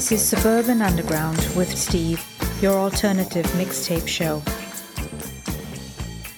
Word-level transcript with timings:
This 0.00 0.12
is 0.12 0.24
Suburban 0.26 0.80
Underground 0.80 1.36
with 1.54 1.76
Steve, 1.76 2.24
your 2.62 2.72
alternative 2.72 3.44
mixtape 3.48 4.08
show. 4.08 4.42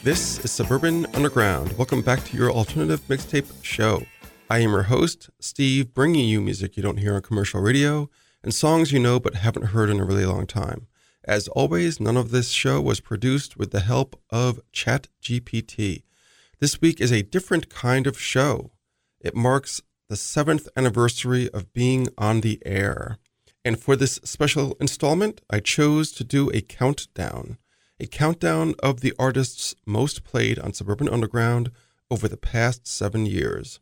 This 0.03 0.45
is 0.45 0.51
Suburban 0.51 1.07
Underground. 1.15 1.73
Welcome 1.79 2.03
back 2.03 2.25
to 2.25 2.37
your 2.37 2.51
alternative 2.51 3.01
mixtape 3.03 3.49
show. 3.63 4.03
I 4.51 4.59
am 4.59 4.73
your 4.73 4.83
host, 4.83 5.31
Steve, 5.39 5.95
bringing 5.95 6.29
you 6.29 6.41
music 6.41 6.77
you 6.77 6.83
don't 6.83 6.97
hear 6.97 7.15
on 7.15 7.23
commercial 7.23 7.61
radio 7.61 8.11
and 8.43 8.53
songs 8.53 8.91
you 8.91 8.99
know 8.99 9.21
but 9.21 9.37
haven't 9.37 9.67
heard 9.67 9.91
in 9.91 10.01
a 10.01 10.05
really 10.05 10.27
long 10.27 10.49
time. 10.49 10.89
As 11.23 11.47
always, 11.47 12.01
none 12.01 12.17
of 12.17 12.33
this 12.33 12.49
show 12.49 12.81
was 12.81 12.99
produced 12.99 13.57
with 13.57 13.71
the 13.71 13.79
help 13.79 14.21
of 14.31 14.59
ChatGPT. 14.73 16.03
This 16.59 16.81
week 16.81 17.01
is 17.01 17.13
a 17.13 17.23
different 17.23 17.71
kind 17.71 18.09
of 18.09 18.19
show. 18.19 18.73
It 19.21 19.37
marks 19.37 19.83
the 20.09 20.17
seventh 20.17 20.69
anniversary 20.77 21.49
of 21.51 21.73
being 21.73 22.09
on 22.19 22.41
the 22.41 22.61
air. 22.67 23.19
And 23.65 23.79
for 23.79 23.97
this 23.97 24.21
special 24.25 24.77
installment, 24.81 25.41
I 25.49 25.61
chose 25.61 26.13
to 26.13 26.25
do 26.25 26.51
a 26.51 26.61
countdown 26.61 27.59
a 28.03 28.07
countdown 28.07 28.75
of 28.83 29.01
the 29.01 29.15
artists 29.17 29.77
most 29.87 30.25
played 30.25 30.59
on 30.59 30.73
Suburban 30.73 31.09
Underground 31.09 31.71
over 32.11 32.27
the 32.27 32.37
past 32.37 32.85
seven 32.85 33.27
years. 33.27 33.79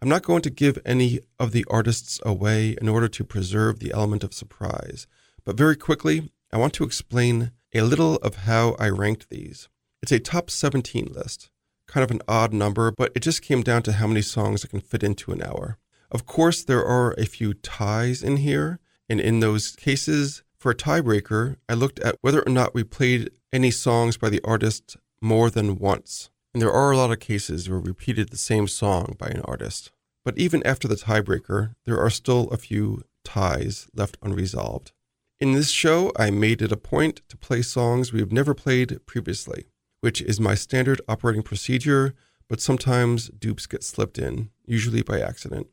I'm 0.00 0.08
not 0.08 0.22
going 0.22 0.40
to 0.40 0.50
give 0.50 0.78
any 0.86 1.20
of 1.38 1.52
the 1.52 1.66
artists 1.68 2.18
away 2.24 2.78
in 2.80 2.88
order 2.88 3.08
to 3.08 3.24
preserve 3.24 3.78
the 3.78 3.92
element 3.92 4.24
of 4.24 4.32
surprise, 4.32 5.06
but 5.44 5.58
very 5.58 5.76
quickly, 5.76 6.30
I 6.50 6.56
want 6.56 6.72
to 6.74 6.84
explain 6.84 7.52
a 7.74 7.82
little 7.82 8.16
of 8.16 8.46
how 8.46 8.74
I 8.78 8.88
ranked 8.88 9.28
these. 9.28 9.68
It's 10.02 10.12
a 10.12 10.18
top 10.18 10.48
17 10.48 11.08
list, 11.12 11.50
kind 11.86 12.02
of 12.02 12.10
an 12.10 12.22
odd 12.26 12.54
number, 12.54 12.90
but 12.90 13.12
it 13.14 13.20
just 13.20 13.42
came 13.42 13.62
down 13.62 13.82
to 13.82 13.92
how 13.92 14.06
many 14.06 14.22
songs 14.22 14.64
I 14.64 14.68
can 14.68 14.80
fit 14.80 15.02
into 15.02 15.30
an 15.30 15.42
hour. 15.42 15.76
Of 16.10 16.24
course, 16.24 16.64
there 16.64 16.86
are 16.86 17.12
a 17.18 17.26
few 17.26 17.52
ties 17.52 18.22
in 18.22 18.38
here, 18.38 18.80
and 19.08 19.20
in 19.20 19.40
those 19.40 19.74
cases, 19.76 20.42
for 20.58 20.72
a 20.72 20.76
tiebreaker, 20.76 21.56
I 21.68 21.74
looked 21.74 22.00
at 22.00 22.16
whether 22.20 22.42
or 22.42 22.50
not 22.50 22.74
we 22.74 22.84
played 22.84 23.30
any 23.52 23.70
songs 23.70 24.16
by 24.16 24.28
the 24.28 24.40
artist 24.44 24.96
more 25.20 25.50
than 25.50 25.78
once. 25.78 26.30
And 26.52 26.60
there 26.60 26.72
are 26.72 26.90
a 26.90 26.96
lot 26.96 27.12
of 27.12 27.20
cases 27.20 27.68
where 27.68 27.78
we 27.78 27.88
repeated 27.88 28.30
the 28.30 28.36
same 28.36 28.66
song 28.68 29.14
by 29.18 29.28
an 29.28 29.42
artist. 29.42 29.92
But 30.24 30.36
even 30.36 30.66
after 30.66 30.88
the 30.88 30.96
tiebreaker, 30.96 31.74
there 31.84 32.00
are 32.00 32.10
still 32.10 32.48
a 32.48 32.56
few 32.56 33.02
ties 33.24 33.88
left 33.94 34.18
unresolved. 34.22 34.92
In 35.40 35.52
this 35.52 35.70
show, 35.70 36.12
I 36.16 36.30
made 36.30 36.60
it 36.62 36.72
a 36.72 36.76
point 36.76 37.22
to 37.28 37.36
play 37.36 37.62
songs 37.62 38.12
we've 38.12 38.32
never 38.32 38.54
played 38.54 38.98
previously, 39.06 39.66
which 40.00 40.20
is 40.20 40.40
my 40.40 40.54
standard 40.54 41.00
operating 41.08 41.42
procedure, 41.42 42.14
but 42.48 42.60
sometimes 42.60 43.28
dupes 43.28 43.66
get 43.66 43.84
slipped 43.84 44.18
in, 44.18 44.50
usually 44.64 45.02
by 45.02 45.20
accident. 45.20 45.68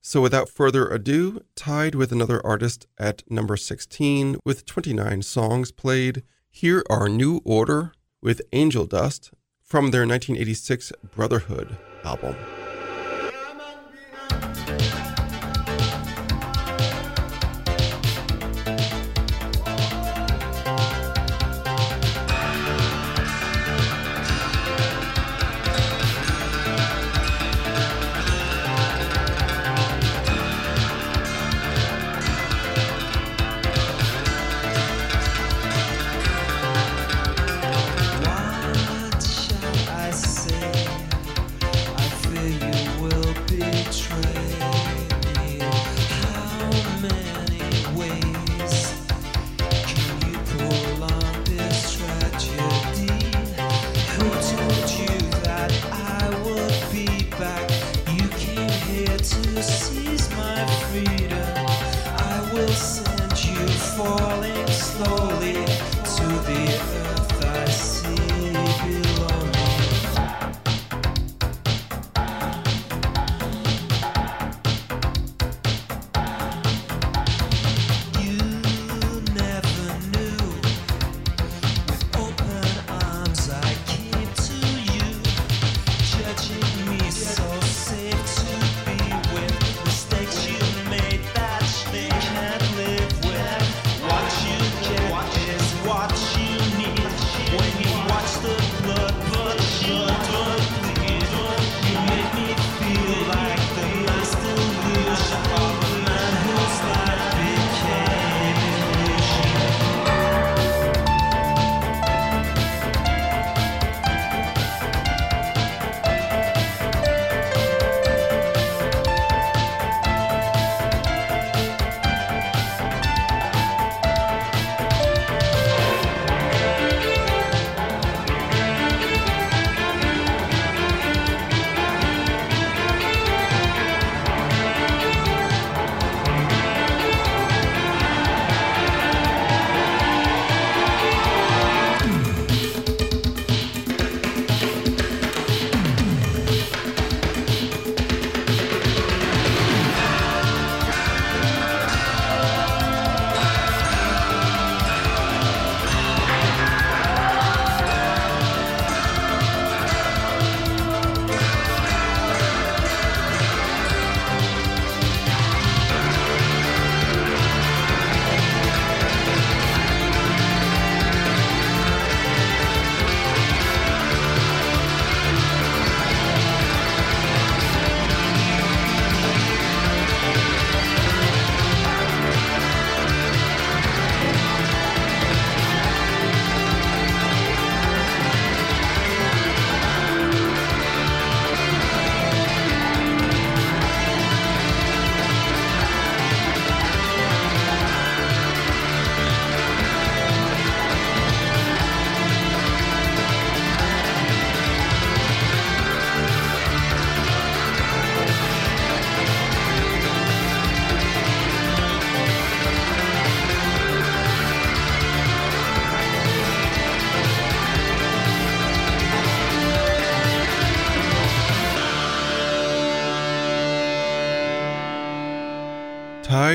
So 0.00 0.20
without 0.20 0.48
further 0.48 0.88
ado, 0.88 1.40
tied 1.54 1.94
with 1.94 2.12
another 2.12 2.44
artist 2.46 2.86
at 2.98 3.22
number 3.30 3.56
16 3.56 4.36
with 4.44 4.64
29 4.64 5.22
songs 5.22 5.72
played, 5.72 6.22
here 6.50 6.84
are 6.88 7.08
New 7.08 7.40
Order 7.44 7.92
with 8.22 8.40
Angel 8.52 8.86
Dust 8.86 9.32
from 9.62 9.90
their 9.90 10.06
1986 10.06 10.92
Brotherhood 11.14 11.76
album. 12.04 12.36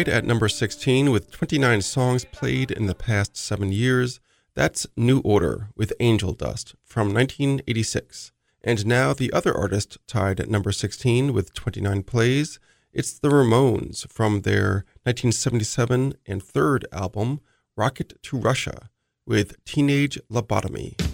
At 0.07 0.25
number 0.25 0.50
16 0.50 1.11
with 1.11 1.31
29 1.31 1.81
songs 1.81 2.25
played 2.25 2.71
in 2.71 2.88
the 2.88 2.95
past 2.95 3.38
seven 3.38 3.71
years, 3.71 4.19
that's 4.53 4.85
New 4.97 5.19
Order 5.19 5.69
with 5.75 5.94
Angel 6.00 6.33
Dust 6.33 6.75
from 6.83 7.13
1986. 7.13 8.31
And 8.63 8.85
now 8.85 9.13
the 9.13 9.31
other 9.31 9.55
artist 9.55 9.97
tied 10.07 10.39
at 10.39 10.50
number 10.50 10.71
16 10.71 11.31
with 11.33 11.53
29 11.53 12.03
plays, 12.03 12.59
it's 12.91 13.17
the 13.17 13.29
Ramones 13.29 14.07
from 14.11 14.41
their 14.41 14.85
1977 15.03 16.15
and 16.25 16.44
third 16.44 16.85
album, 16.91 17.39
Rocket 17.75 18.21
to 18.23 18.38
Russia, 18.38 18.89
with 19.25 19.63
Teenage 19.63 20.19
Lobotomy. 20.31 21.12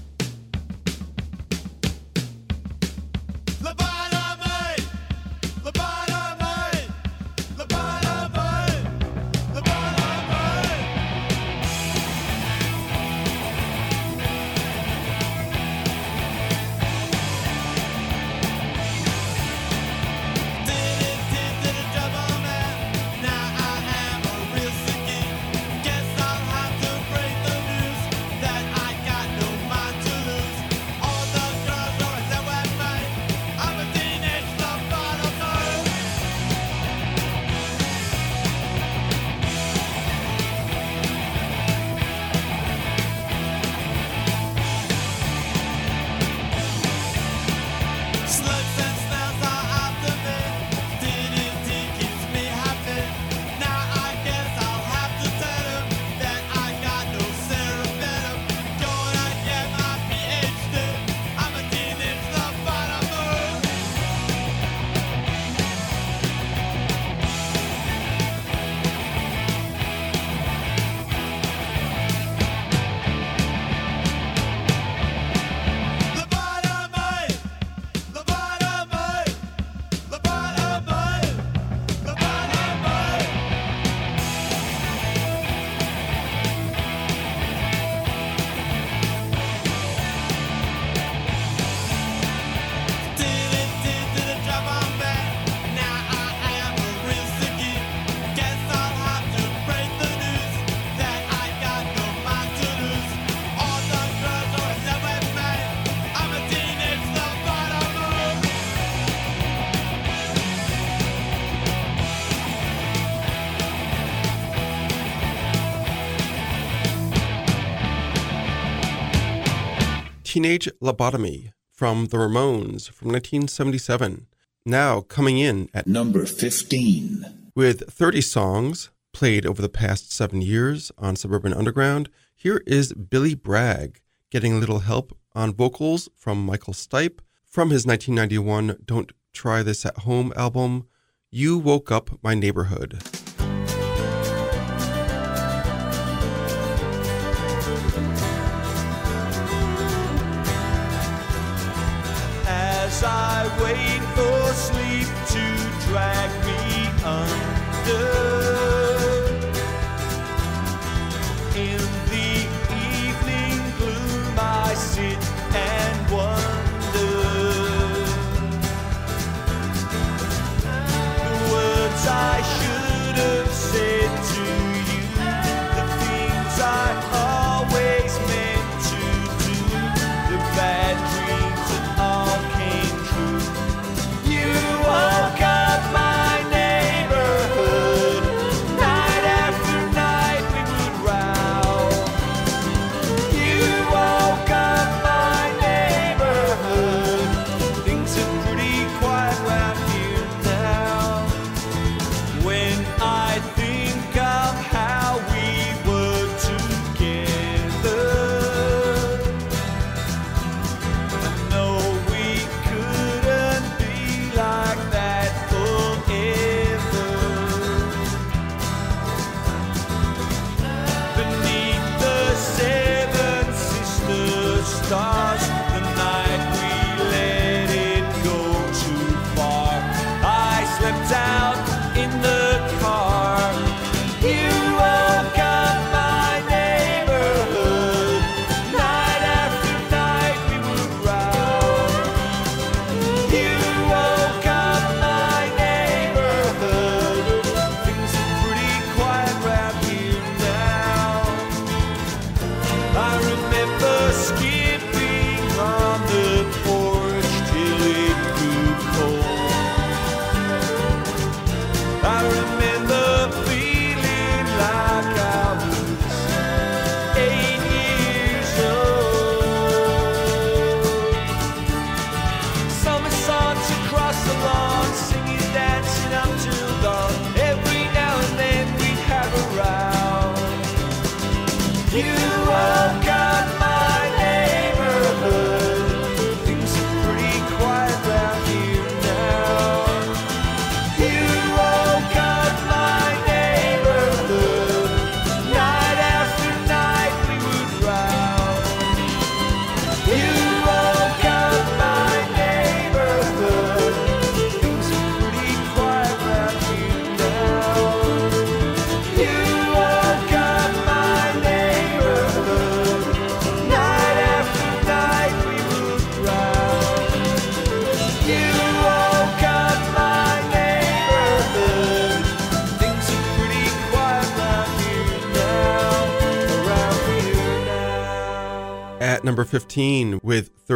Teenage 120.29 120.69
Lobotomy 120.79 121.53
from 121.71 122.05
the 122.09 122.17
Ramones 122.17 122.87
from 122.91 123.07
1977. 123.07 124.27
Now 124.63 125.01
coming 125.01 125.39
in 125.39 125.69
at 125.73 125.87
number 125.87 126.23
15. 126.23 127.49
With 127.55 127.91
30 127.91 128.21
songs 128.21 128.91
played 129.11 129.47
over 129.47 129.59
the 129.59 129.69
past 129.69 130.11
seven 130.11 130.43
years 130.43 130.91
on 130.99 131.15
Suburban 131.15 131.51
Underground, 131.51 132.09
here 132.35 132.61
is 132.67 132.93
Billy 132.93 133.33
Bragg 133.33 134.01
getting 134.29 134.53
a 134.53 134.59
little 134.59 134.81
help 134.81 135.17
on 135.33 135.51
vocals 135.51 136.09
from 136.15 136.45
Michael 136.45 136.75
Stipe 136.75 137.21
from 137.43 137.71
his 137.71 137.87
1991 137.87 138.83
Don't 138.85 139.11
Try 139.33 139.63
This 139.63 139.83
at 139.83 139.97
Home 140.01 140.31
album, 140.35 140.87
You 141.31 141.57
Woke 141.57 141.91
Up 141.91 142.19
My 142.21 142.35
Neighborhood. 142.35 143.01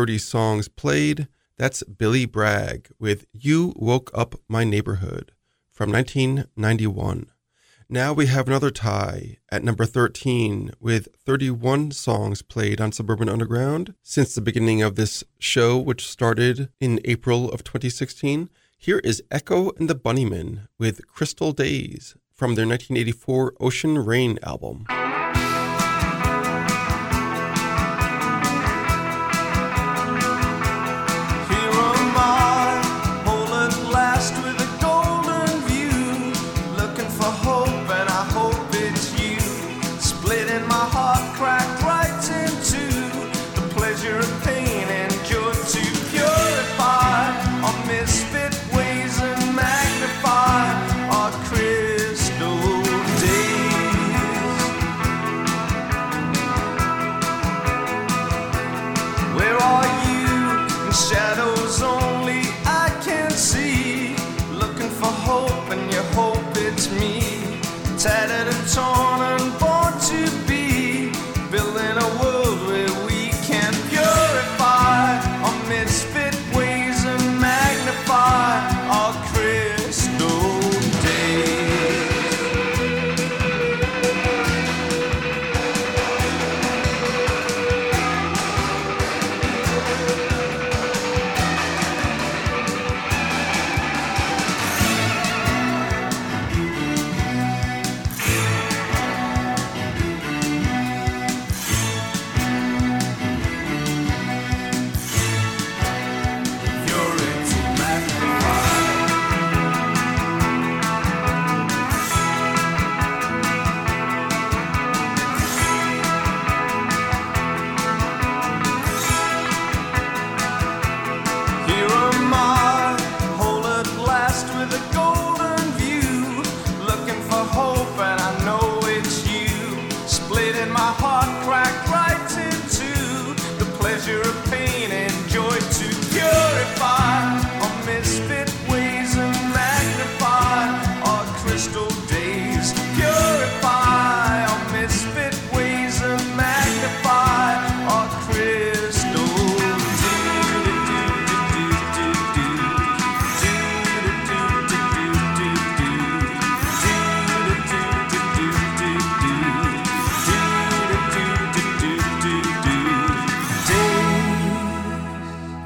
30 0.03 0.17
songs 0.17 0.67
played, 0.67 1.29
that's 1.57 1.81
Billy 1.83 2.25
Bragg 2.25 2.89
with 2.99 3.25
You 3.31 3.71
Woke 3.77 4.11
Up 4.13 4.35
My 4.49 4.65
Neighborhood 4.65 5.31
from 5.71 5.93
1991. 5.93 7.27
Now 7.87 8.11
we 8.11 8.25
have 8.25 8.49
another 8.49 8.69
tie 8.69 9.37
at 9.49 9.63
number 9.63 9.85
13 9.85 10.71
with 10.77 11.07
31 11.25 11.91
songs 11.91 12.41
played 12.41 12.81
on 12.81 12.91
Suburban 12.91 13.29
Underground 13.29 13.93
since 14.03 14.35
the 14.35 14.41
beginning 14.41 14.81
of 14.81 14.95
this 14.95 15.23
show, 15.39 15.77
which 15.77 16.09
started 16.09 16.67
in 16.81 16.99
April 17.05 17.49
of 17.49 17.63
2016. 17.63 18.49
Here 18.77 18.99
is 19.05 19.23
Echo 19.31 19.71
and 19.79 19.89
the 19.89 19.95
Bunnymen 19.95 20.67
with 20.77 21.07
Crystal 21.07 21.53
Days 21.53 22.17
from 22.33 22.55
their 22.55 22.67
1984 22.67 23.53
Ocean 23.61 24.03
Rain 24.03 24.37
album. 24.43 24.85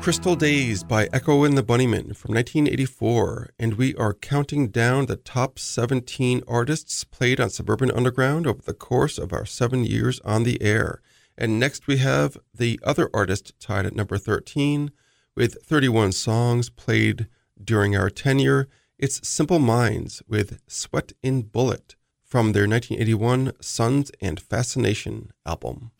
Crystal 0.07 0.37
Days 0.37 0.85
by 0.85 1.09
Echo 1.11 1.43
and 1.43 1.57
the 1.57 1.61
Bunnymen 1.61 2.15
from 2.15 2.33
1984, 2.33 3.49
and 3.59 3.73
we 3.73 3.93
are 3.95 4.13
counting 4.13 4.69
down 4.69 5.07
the 5.07 5.17
top 5.17 5.59
17 5.59 6.43
artists 6.47 7.03
played 7.03 7.41
on 7.41 7.49
Suburban 7.49 7.91
Underground 7.91 8.47
over 8.47 8.61
the 8.61 8.73
course 8.73 9.17
of 9.17 9.33
our 9.33 9.45
seven 9.45 9.83
years 9.83 10.21
on 10.21 10.43
the 10.43 10.61
air. 10.61 11.01
And 11.37 11.59
next 11.59 11.87
we 11.87 11.97
have 11.97 12.37
the 12.53 12.79
other 12.85 13.09
artist 13.13 13.51
tied 13.59 13.85
at 13.85 13.97
number 13.97 14.17
13 14.17 14.91
with 15.35 15.61
31 15.65 16.13
songs 16.13 16.69
played 16.69 17.27
during 17.61 17.97
our 17.97 18.09
tenure. 18.09 18.69
It's 18.97 19.27
Simple 19.27 19.59
Minds 19.59 20.23
with 20.25 20.61
Sweat 20.67 21.11
in 21.21 21.41
Bullet 21.41 21.97
from 22.23 22.53
their 22.53 22.65
1981 22.65 23.51
Sons 23.59 24.13
and 24.21 24.39
Fascination 24.39 25.33
album. 25.45 25.91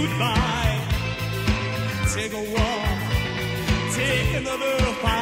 goodbye. 0.00 0.78
Take 2.14 2.32
a 2.32 2.44
walk, 2.54 2.98
take 3.94 4.34
another 4.34 4.76
fight. 5.02 5.19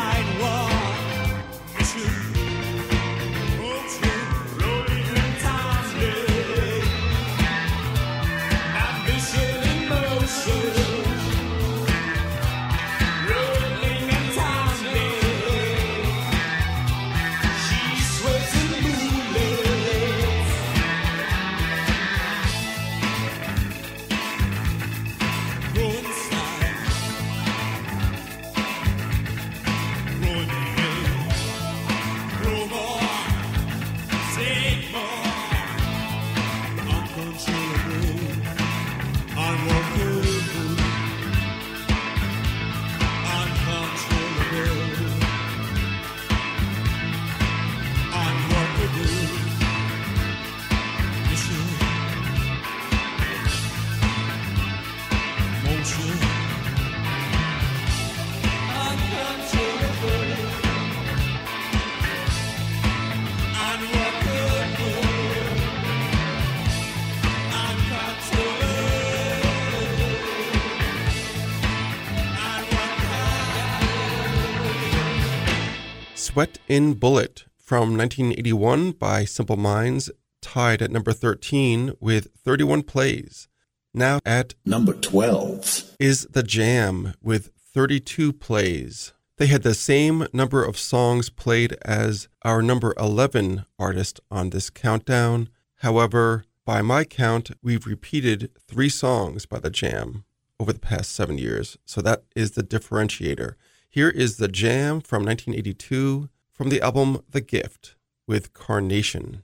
In 76.69 76.93
Bullet 76.93 77.47
from 77.57 77.97
1981 77.97 78.93
by 78.93 79.25
Simple 79.25 79.57
Minds, 79.57 80.11
tied 80.43 80.83
at 80.83 80.91
number 80.91 81.15
13 81.15 81.95
with 81.99 82.29
31 82.45 82.83
plays. 82.83 83.49
Now 83.95 84.21
at 84.27 84.53
number 84.67 84.93
12 84.93 85.95
is 85.99 86.27
The 86.31 86.43
Jam 86.43 87.15
with 87.23 87.53
32 87.73 88.35
plays. 88.35 89.15
They 89.39 89.47
had 89.47 89.63
the 89.63 89.73
same 89.73 90.27
number 90.35 90.63
of 90.63 90.79
songs 90.79 91.31
played 91.31 91.75
as 91.87 92.29
our 92.43 92.61
number 92.61 92.93
11 92.99 93.65
artist 93.79 94.21
on 94.31 94.51
this 94.51 94.69
countdown. 94.69 95.49
However, 95.77 96.45
by 96.67 96.83
my 96.83 97.05
count, 97.05 97.51
we've 97.63 97.87
repeated 97.87 98.51
three 98.69 98.91
songs 98.91 99.47
by 99.47 99.59
The 99.59 99.71
Jam 99.71 100.27
over 100.61 100.75
the 100.75 100.81
past 100.81 101.13
seven 101.13 101.39
years, 101.39 101.79
so 101.87 102.03
that 102.03 102.25
is 102.37 102.51
the 102.51 102.63
differentiator. 102.63 103.55
Here 103.89 104.11
is 104.11 104.37
The 104.37 104.49
Jam 104.49 105.01
from 105.01 105.25
1982 105.25 106.29
from 106.59 106.71
the 106.71 106.81
album 106.81 107.23
The 107.31 107.41
Gift 107.41 107.95
with 108.27 108.53
Carnation. 108.53 109.43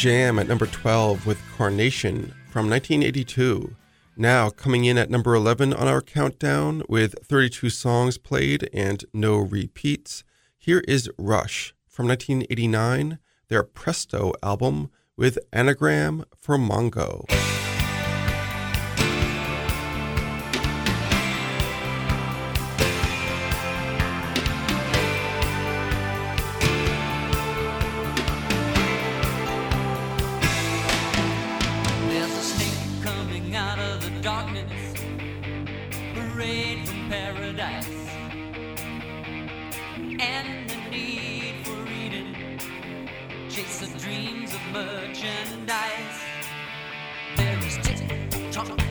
Jam 0.00 0.38
at 0.38 0.48
number 0.48 0.64
12 0.64 1.26
with 1.26 1.38
Carnation 1.58 2.32
from 2.48 2.70
1982. 2.70 3.76
Now 4.16 4.48
coming 4.48 4.86
in 4.86 4.96
at 4.96 5.10
number 5.10 5.34
11 5.34 5.74
on 5.74 5.88
our 5.88 6.00
countdown 6.00 6.82
with 6.88 7.14
32 7.22 7.68
songs 7.68 8.16
played 8.16 8.70
and 8.72 9.04
no 9.12 9.36
repeats. 9.36 10.24
Here 10.56 10.82
is 10.88 11.10
Rush 11.18 11.74
from 11.86 12.08
1989, 12.08 13.18
their 13.48 13.62
Presto 13.62 14.32
album 14.42 14.90
with 15.18 15.38
Anagram 15.52 16.24
for 16.40 16.56
Mongo. 16.56 17.59
and 40.20 40.68
the 40.68 40.76
need 40.90 41.54
for 41.64 41.72
reading 41.84 42.36
Chase 43.48 43.78
the 43.80 43.98
dreams 43.98 44.52
of 44.52 44.60
merchandise. 44.70 46.20
There 47.36 47.58
is 47.58 47.78
tick 47.82 48.52
tock. 48.52 48.89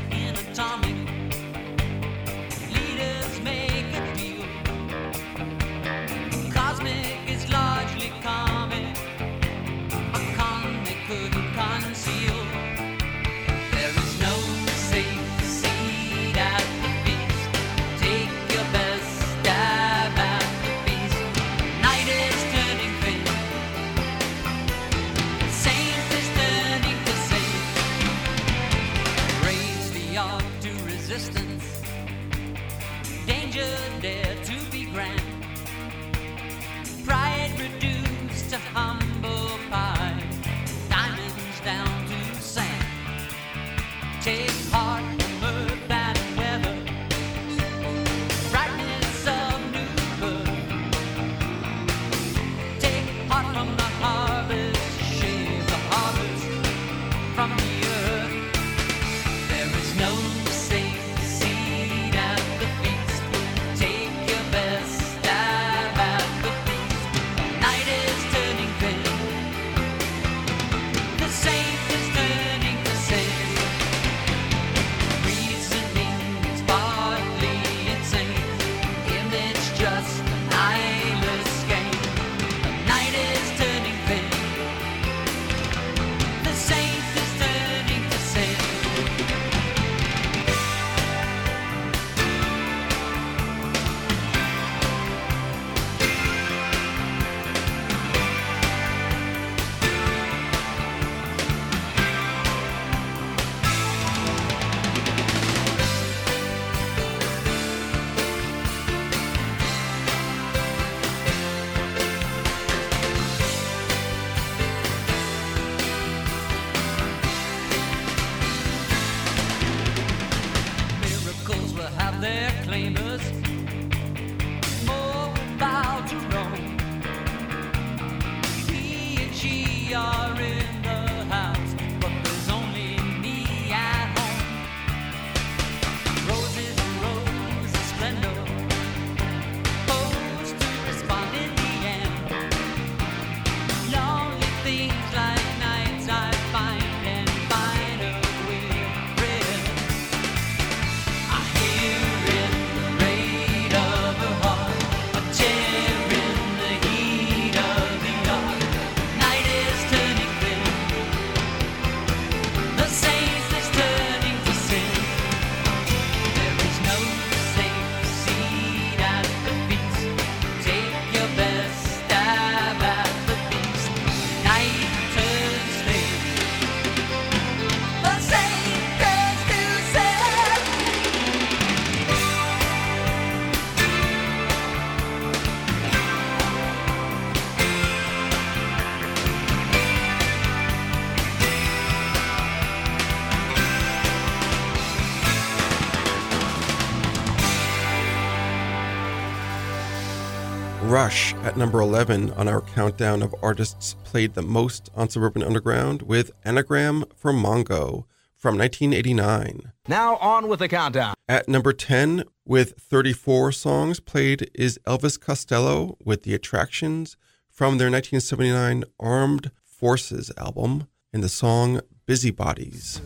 at 201.50 201.58
number 201.58 201.82
11 201.82 202.30
on 202.34 202.48
our 202.48 202.62
countdown 202.62 203.24
of 203.24 203.34
artists 203.42 203.96
played 204.04 204.36
the 204.36 204.42
most 204.44 204.92
on 204.96 205.10
Suburban 205.10 205.42
Underground 205.42 206.04
with 206.04 206.30
Anagram 206.46 207.04
from 207.16 207.42
Mongo 207.42 208.04
from 208.36 208.56
1989. 208.56 209.72
Now 209.88 210.18
on 210.18 210.48
with 210.48 210.60
the 210.60 210.68
countdown. 210.68 211.16
At 211.28 211.50
number 211.50 211.74
10 211.74 212.26
with 212.46 212.78
34 212.78 213.52
songs 213.52 214.00
played 214.00 214.52
is 214.54 214.80
Elvis 214.86 215.20
Costello 215.20 215.98
with 216.06 216.22
The 216.22 216.36
Attractions 216.36 217.18
from 217.50 217.80
their 217.80 217.90
1979 217.90 218.84
Armed 219.00 219.50
Forces 219.64 220.32
album 220.38 220.88
and 221.12 221.24
the 221.24 221.30
song 221.30 221.82
Busybodies. 222.06 223.02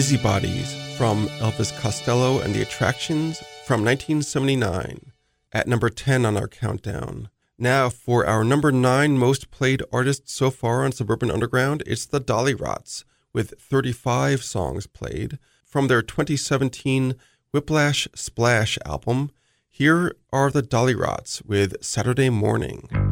Busybodies 0.00 0.74
from 0.96 1.28
Elvis 1.40 1.78
Costello 1.78 2.38
and 2.40 2.54
the 2.54 2.62
Attractions 2.62 3.38
from 3.66 3.84
1979 3.84 5.12
at 5.52 5.68
number 5.68 5.90
10 5.90 6.24
on 6.24 6.38
our 6.38 6.48
countdown. 6.48 7.28
Now, 7.58 7.90
for 7.90 8.24
our 8.24 8.42
number 8.42 8.72
9 8.72 9.18
most 9.18 9.50
played 9.50 9.82
artist 9.92 10.26
so 10.26 10.50
far 10.50 10.86
on 10.86 10.92
Suburban 10.92 11.30
Underground, 11.30 11.82
it's 11.86 12.06
the 12.06 12.18
Dollyrots 12.18 13.04
with 13.34 13.52
35 13.60 14.42
songs 14.42 14.86
played 14.86 15.38
from 15.66 15.88
their 15.88 16.00
2017 16.00 17.14
Whiplash 17.52 18.08
Splash 18.14 18.78
album. 18.86 19.30
Here 19.68 20.16
are 20.32 20.50
the 20.50 20.62
Dollyrots 20.62 21.44
with 21.44 21.84
Saturday 21.84 22.30
Morning. 22.30 23.09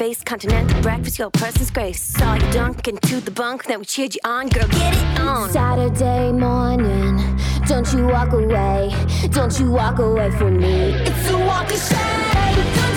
Your 0.00 0.08
face, 0.08 0.22
continental 0.22 0.80
breakfast, 0.82 1.18
your 1.18 1.30
person's 1.30 1.70
grace. 1.70 2.02
Saw 2.02 2.34
you 2.34 2.52
dunk 2.52 2.88
into 2.88 3.20
the 3.20 3.30
bunk, 3.30 3.64
then 3.64 3.80
we 3.80 3.84
cheered 3.84 4.14
you 4.14 4.20
on. 4.24 4.48
Girl, 4.48 4.66
get 4.68 4.94
it 4.94 5.20
on. 5.20 5.50
Saturday 5.50 6.32
morning, 6.32 7.18
don't 7.66 7.90
you 7.92 8.06
walk 8.06 8.32
away, 8.32 8.92
don't 9.30 9.58
you 9.58 9.70
walk 9.70 9.98
away 9.98 10.30
from 10.32 10.58
me. 10.58 10.92
It's 10.94 11.30
a 11.30 11.38
walk 11.38 11.70
of 11.70 11.78
shame. 11.78 12.93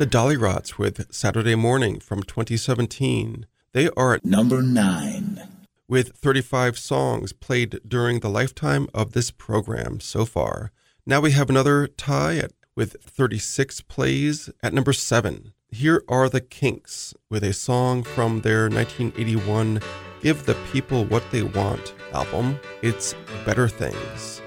The 0.00 0.06
Dollyrots 0.06 0.78
with 0.78 1.12
Saturday 1.12 1.54
Morning 1.54 2.00
from 2.00 2.22
2017. 2.22 3.44
They 3.74 3.90
are 3.98 4.14
at 4.14 4.24
Number 4.24 4.62
9. 4.62 5.42
with 5.88 6.16
35 6.16 6.78
songs 6.78 7.34
played 7.34 7.80
during 7.86 8.20
the 8.20 8.30
lifetime 8.30 8.88
of 8.94 9.12
this 9.12 9.30
program 9.30 10.00
so 10.00 10.24
far. 10.24 10.72
Now 11.04 11.20
we 11.20 11.32
have 11.32 11.50
another 11.50 11.86
tie 11.86 12.38
at, 12.38 12.52
with 12.74 12.96
36 13.02 13.82
plays 13.82 14.48
at 14.62 14.72
number 14.72 14.94
7. 14.94 15.52
Here 15.68 16.02
are 16.08 16.30
the 16.30 16.40
Kinks 16.40 17.12
with 17.28 17.44
a 17.44 17.52
song 17.52 18.02
from 18.02 18.40
their 18.40 18.70
1981 18.70 19.82
Give 20.22 20.46
the 20.46 20.56
People 20.72 21.04
What 21.04 21.30
They 21.30 21.42
Want 21.42 21.94
album. 22.14 22.58
It's 22.80 23.14
Better 23.44 23.68
Things. 23.68 24.39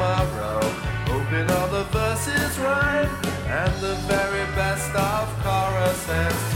Tomorrow. 0.00 0.60
Hoping 1.08 1.50
all 1.50 1.68
the 1.68 1.84
verses 1.92 2.58
rhyme 2.58 3.10
and 3.48 3.72
the 3.82 3.94
very 4.08 4.46
best 4.56 4.94
of 4.94 5.28
choruses 5.42 6.49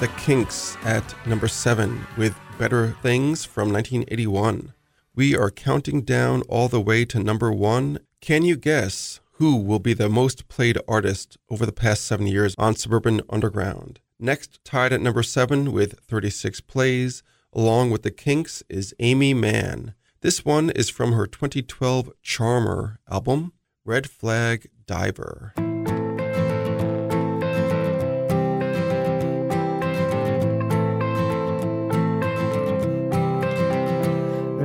The 0.00 0.06
Kinks 0.16 0.76
at 0.84 1.12
number 1.26 1.48
seven 1.48 2.06
with 2.16 2.36
Better 2.56 2.96
Things 3.02 3.44
from 3.44 3.72
1981. 3.72 4.72
We 5.16 5.36
are 5.36 5.50
counting 5.50 6.02
down 6.02 6.42
all 6.42 6.68
the 6.68 6.80
way 6.80 7.04
to 7.06 7.18
number 7.18 7.50
one. 7.50 7.98
Can 8.20 8.44
you 8.44 8.54
guess 8.56 9.18
who 9.32 9.56
will 9.56 9.80
be 9.80 9.94
the 9.94 10.08
most 10.08 10.46
played 10.46 10.78
artist 10.86 11.36
over 11.50 11.66
the 11.66 11.72
past 11.72 12.04
seven 12.04 12.28
years 12.28 12.54
on 12.56 12.76
Suburban 12.76 13.22
Underground? 13.28 13.98
Next, 14.20 14.64
tied 14.64 14.92
at 14.92 15.00
number 15.00 15.24
seven 15.24 15.72
with 15.72 15.98
36 15.98 16.60
plays, 16.60 17.24
along 17.52 17.90
with 17.90 18.04
the 18.04 18.12
Kinks, 18.12 18.62
is 18.68 18.94
Aimee 19.00 19.34
Mann. 19.34 19.94
This 20.20 20.44
one 20.44 20.70
is 20.70 20.88
from 20.88 21.10
her 21.10 21.26
2012 21.26 22.12
Charmer 22.22 23.00
album, 23.10 23.52
Red 23.84 24.08
Flag 24.08 24.68
Diver. 24.86 25.54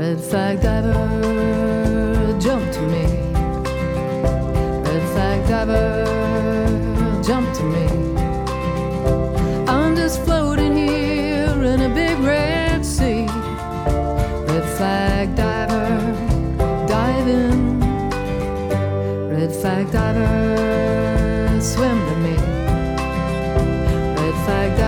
Red 0.04 0.20
flag 0.20 0.62
diver, 0.62 1.00
jump 2.38 2.70
to 2.74 2.82
me. 2.82 3.06
Red 4.84 5.04
flag 5.14 5.48
diver, 5.48 7.24
jump 7.24 7.48
to 7.54 7.64
me. 7.64 7.88
I'm 9.66 9.96
just 9.96 10.22
floating 10.26 10.76
here 10.76 11.64
in 11.64 11.84
a 11.84 11.90
big 11.96 12.20
red 12.20 12.86
sea. 12.86 13.28
Red 14.52 14.66
flag 14.78 15.36
diver, 15.38 15.88
dive 16.86 17.28
in. 17.30 17.80
Red 19.30 19.54
flag 19.56 19.90
diver, 19.90 21.62
swim 21.62 21.98
to 22.10 22.16
me. 22.26 22.36
Red 24.20 24.36
flag 24.44 24.70
diver, 24.78 24.83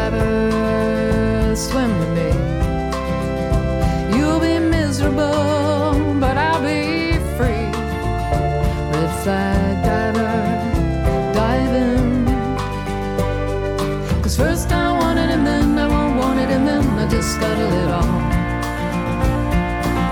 Scuttle 17.65 17.79
it 17.79 17.91
all. 17.91 18.21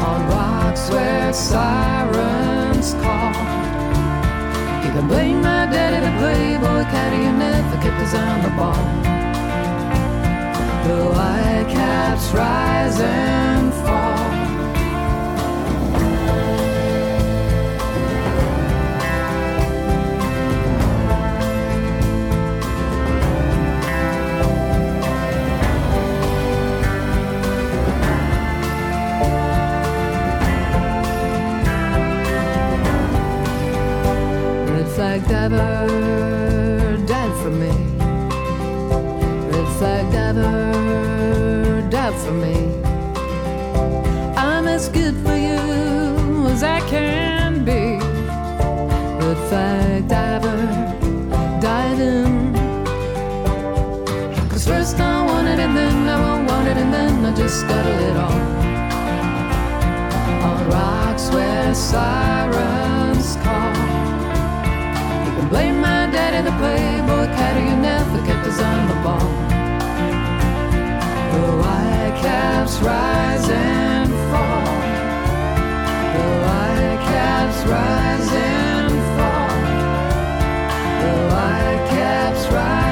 On 0.09 0.27
rocks 0.29 0.89
where 0.89 1.31
sirens 1.33 2.93
call. 2.95 3.33
You 4.83 4.89
can 4.91 5.07
blame 5.07 5.41
my 5.41 5.67
daddy, 5.67 5.99
the 6.03 6.11
playboy 6.17 6.83
caddy, 6.89 7.25
who 7.25 7.37
never 7.37 7.77
kept 7.83 7.99
his 8.01 8.13
eye 8.15 8.29
on 8.35 8.41
the 8.41 8.53
ball. 8.57 8.83
The 10.87 10.97
white 11.13 11.67
caps 11.69 12.31
rise 12.31 12.99
diver, 35.49 36.97
dive 37.05 37.41
for 37.41 37.51
me. 37.51 37.71
Red 39.51 39.67
flag 39.77 40.11
diver, 40.11 41.81
dive 41.89 42.17
for 42.23 42.31
me. 42.31 42.55
I'm 44.37 44.67
as 44.67 44.87
good 44.87 45.15
for 45.25 45.35
you 45.35 46.47
as 46.47 46.63
I 46.63 46.79
can 46.89 47.65
be. 47.65 47.99
Red 49.19 49.37
flag 49.49 50.07
diver, 50.07 50.61
dive 51.59 51.99
in. 51.99 52.53
Cause 54.49 54.65
first 54.65 54.97
I 54.99 55.25
want 55.25 55.47
it 55.49 55.59
and 55.59 55.75
then 55.75 56.07
I 56.07 56.19
won't 56.21 56.49
want 56.49 56.67
it 56.69 56.77
and 56.77 56.93
then 56.93 57.25
I 57.25 57.35
just 57.35 57.59
scuttle 57.59 57.99
it 58.09 58.15
all. 58.15 58.39
On 60.47 60.69
rocks 60.69 61.29
where 61.31 61.75
sirens 61.75 62.72
daddy, 66.34 66.49
the 66.49 66.55
playboy 66.57 67.25
caddy, 67.36 67.69
who 67.69 67.75
never 67.81 68.25
kept 68.25 68.45
his 68.45 68.59
on 68.59 68.88
the 68.88 68.95
ball. 69.03 69.29
The 71.34 71.57
white 71.61 72.15
caps 72.21 72.79
rise 72.79 73.49
and 73.49 74.09
fall. 74.31 74.75
The 76.15 76.25
white 76.45 76.99
caps 77.09 77.59
rise 77.67 78.31
and 78.31 78.91
fall. 79.15 79.59
The 81.01 81.13
white 81.34 81.89
caps 81.89 82.51
rise 82.51 82.82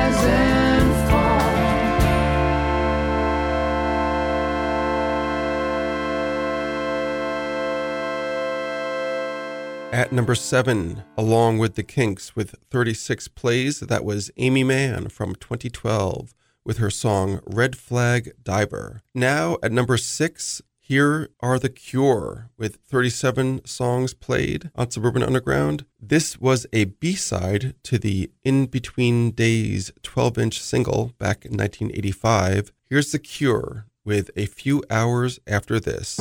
At 9.91 10.13
number 10.13 10.35
seven, 10.35 11.03
along 11.17 11.57
with 11.57 11.75
the 11.75 11.83
Kinks 11.83 12.33
with 12.33 12.55
36 12.69 13.27
plays, 13.27 13.81
that 13.81 14.05
was 14.05 14.31
Aimee 14.37 14.63
Mann 14.63 15.09
from 15.09 15.35
2012 15.35 16.33
with 16.63 16.77
her 16.77 16.89
song 16.89 17.41
Red 17.45 17.75
Flag 17.75 18.31
Diver. 18.41 19.01
Now 19.13 19.57
at 19.61 19.73
number 19.73 19.97
six, 19.97 20.61
here 20.79 21.27
are 21.41 21.59
The 21.59 21.67
Cure 21.67 22.49
with 22.57 22.77
37 22.87 23.65
songs 23.65 24.13
played 24.13 24.71
on 24.75 24.89
Suburban 24.91 25.23
Underground. 25.23 25.83
This 26.01 26.39
was 26.39 26.65
a 26.71 26.85
B 26.85 27.13
side 27.13 27.75
to 27.83 27.97
the 27.97 28.31
In 28.43 28.67
Between 28.67 29.31
Days 29.31 29.91
12 30.03 30.37
inch 30.37 30.61
single 30.61 31.11
back 31.17 31.43
in 31.43 31.51
1985. 31.51 32.71
Here's 32.89 33.11
The 33.11 33.19
Cure 33.19 33.87
with 34.05 34.31
A 34.37 34.45
Few 34.45 34.83
Hours 34.89 35.41
After 35.45 35.81
This. 35.81 36.17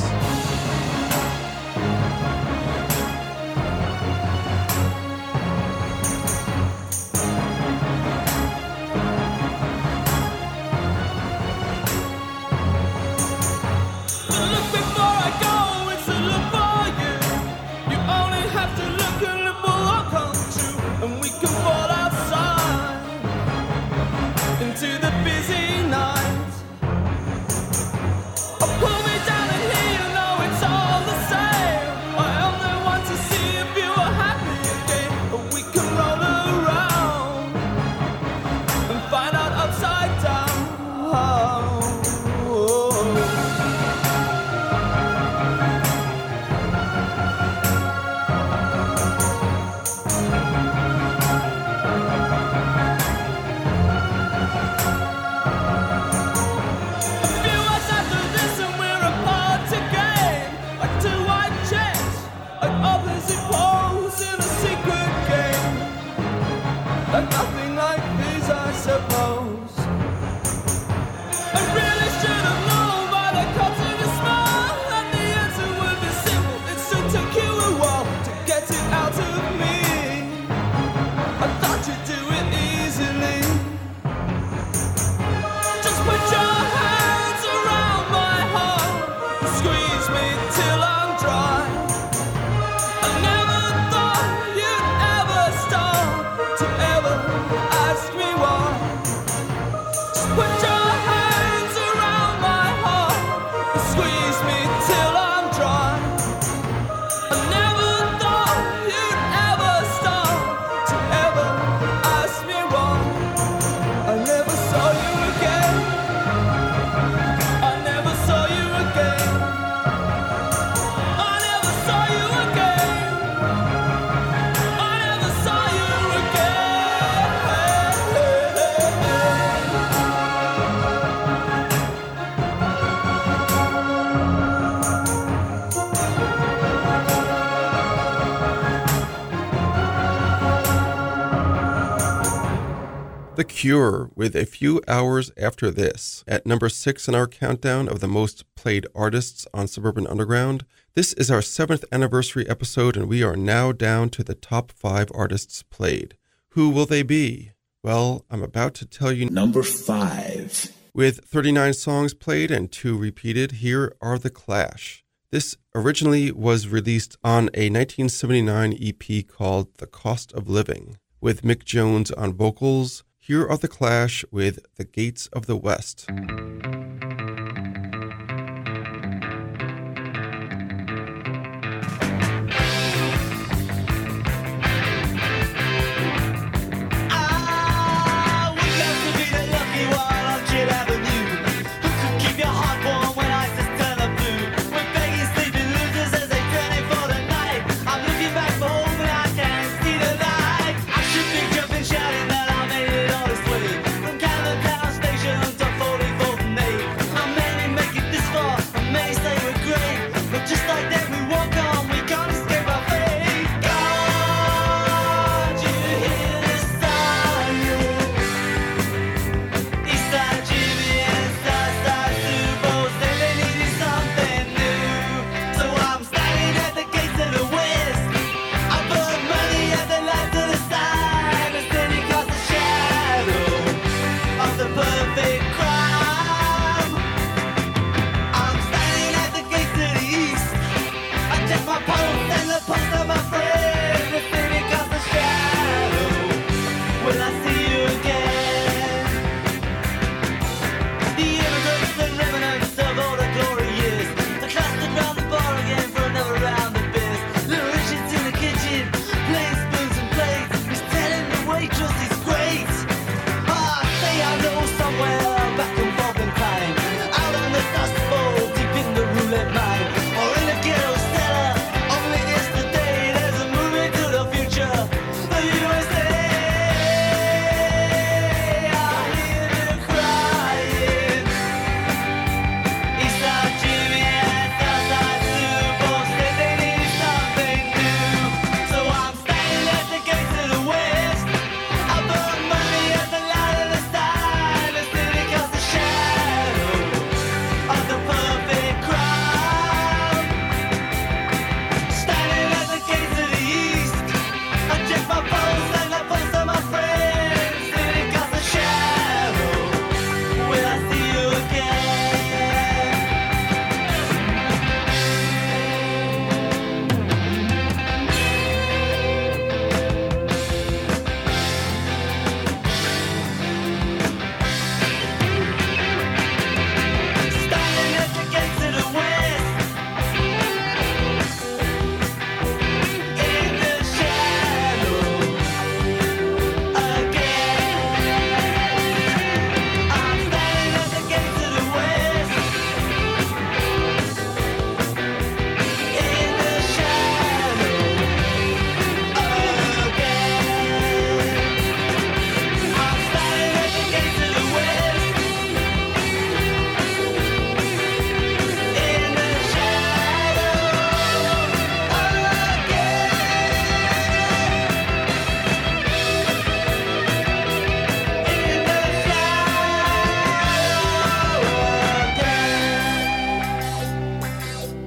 The 143.35 143.45
Cure 143.45 144.11
with 144.13 144.35
a 144.35 144.45
few 144.45 144.81
hours 144.89 145.31
after 145.37 145.71
this. 145.71 146.25
At 146.27 146.45
number 146.45 146.67
six 146.67 147.07
in 147.07 147.15
our 147.15 147.27
countdown 147.27 147.87
of 147.87 148.01
the 148.01 148.07
most 148.07 148.43
played 148.55 148.85
artists 148.93 149.47
on 149.53 149.67
Suburban 149.67 150.05
Underground, 150.05 150.65
this 150.95 151.13
is 151.13 151.31
our 151.31 151.41
seventh 151.41 151.85
anniversary 151.93 152.47
episode, 152.49 152.97
and 152.97 153.07
we 153.07 153.23
are 153.23 153.37
now 153.37 153.71
down 153.71 154.09
to 154.09 154.23
the 154.23 154.35
top 154.35 154.73
five 154.73 155.09
artists 155.15 155.63
played. 155.63 156.17
Who 156.49 156.69
will 156.69 156.85
they 156.85 157.03
be? 157.03 157.51
Well, 157.81 158.25
I'm 158.29 158.43
about 158.43 158.73
to 158.75 158.85
tell 158.85 159.13
you. 159.13 159.29
Number 159.29 159.63
five. 159.63 160.69
With 160.93 161.23
39 161.23 161.73
songs 161.73 162.13
played 162.13 162.51
and 162.51 162.69
two 162.69 162.97
repeated, 162.97 163.53
here 163.53 163.95
are 164.01 164.19
The 164.19 164.29
Clash. 164.29 165.05
This 165.31 165.55
originally 165.73 166.33
was 166.33 166.67
released 166.67 167.15
on 167.23 167.43
a 167.53 167.71
1979 167.71 168.77
EP 168.81 169.25
called 169.25 169.69
The 169.77 169.87
Cost 169.87 170.33
of 170.33 170.49
Living, 170.49 170.97
with 171.21 171.43
Mick 171.43 171.63
Jones 171.63 172.11
on 172.11 172.33
vocals. 172.33 173.05
Here 173.23 173.47
are 173.47 173.55
the 173.55 173.67
Clash 173.67 174.25
with 174.31 174.65
The 174.77 174.83
Gates 174.83 175.27
of 175.27 175.45
the 175.45 175.55
West. 175.55 176.09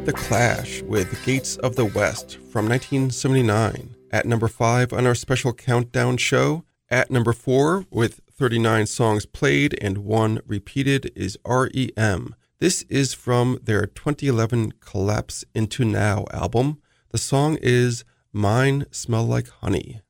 The 0.04 0.12
Clash 0.12 0.82
with 0.82 1.24
Gates 1.24 1.56
of 1.56 1.76
the 1.76 1.86
West 1.86 2.36
from 2.50 2.68
1979. 2.68 3.96
At 4.10 4.26
number 4.26 4.48
5 4.48 4.92
on 4.92 5.06
our 5.06 5.14
special 5.14 5.54
countdown 5.54 6.18
show. 6.18 6.64
At 6.90 7.10
number 7.10 7.32
4, 7.32 7.86
with 7.90 8.20
39 8.30 8.84
songs 8.84 9.24
played 9.24 9.78
and 9.80 9.98
one 9.98 10.40
repeated, 10.46 11.10
is 11.16 11.38
REM. 11.46 12.34
This 12.58 12.82
is 12.90 13.14
from 13.14 13.58
their 13.62 13.86
2011 13.86 14.74
Collapse 14.80 15.42
into 15.54 15.86
Now 15.86 16.26
album. 16.34 16.82
The 17.10 17.18
song 17.18 17.56
is 17.62 18.04
Mine 18.30 18.84
Smell 18.90 19.24
Like 19.24 19.48
Honey. 19.48 20.02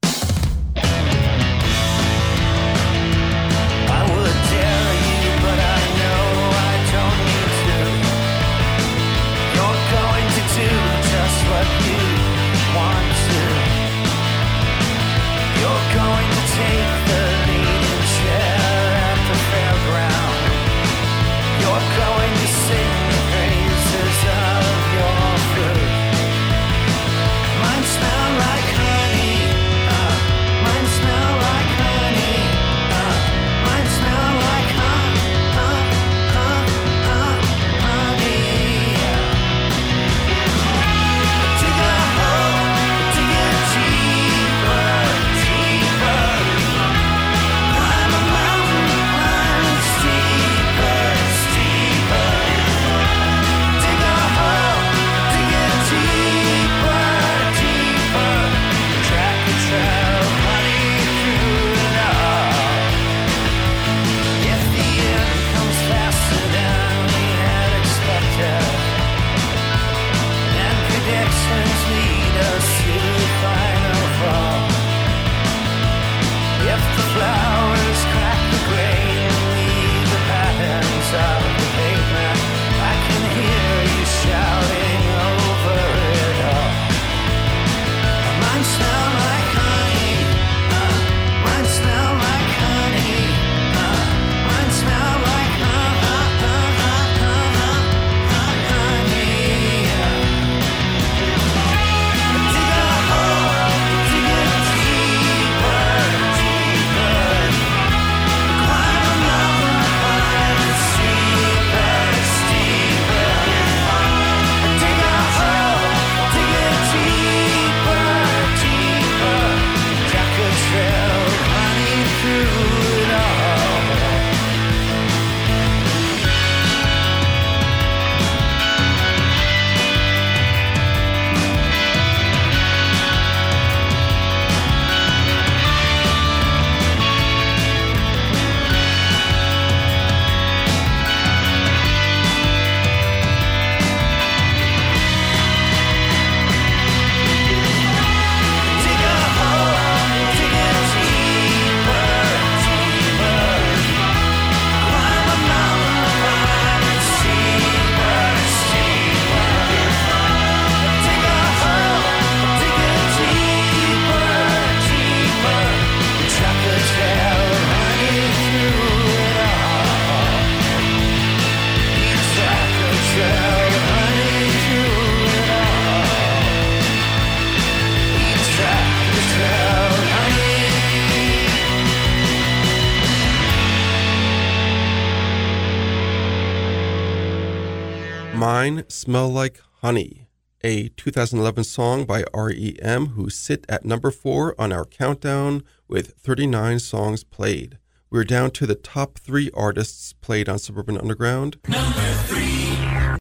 Like 189.44 189.60
Honey, 189.82 190.26
a 190.62 190.88
2011 190.96 191.64
song 191.64 192.06
by 192.06 192.24
REM, 192.32 193.08
who 193.08 193.28
sit 193.28 193.66
at 193.68 193.84
number 193.84 194.10
four 194.10 194.58
on 194.58 194.72
our 194.72 194.86
countdown 194.86 195.64
with 195.86 196.14
39 196.16 196.78
songs 196.78 197.24
played. 197.24 197.76
We're 198.08 198.24
down 198.24 198.52
to 198.52 198.66
the 198.66 198.74
top 198.74 199.18
three 199.18 199.50
artists 199.52 200.14
played 200.14 200.48
on 200.48 200.58
Suburban 200.58 200.96
Underground. 200.96 201.58